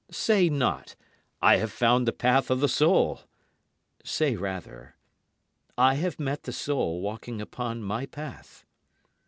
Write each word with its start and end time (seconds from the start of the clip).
Say 0.09 0.49
not, 0.49 0.95
"I 1.43 1.57
have 1.57 1.71
found 1.71 2.07
the 2.07 2.11
path 2.11 2.49
of 2.49 2.59
the 2.59 2.67
soul." 2.67 3.21
Say 4.03 4.35
rather, 4.35 4.95
"I 5.77 5.93
have 5.93 6.19
met 6.19 6.41
the 6.41 6.51
soul 6.53 7.01
walking 7.01 7.39
upon 7.39 7.83
my 7.83 8.07
path." 8.07 8.65